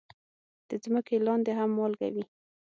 د 0.69 0.71
ځمکې 0.83 1.15
لاندې 1.27 1.51
هم 1.59 1.69
مالګه 1.77 2.07
وي. 2.13 2.23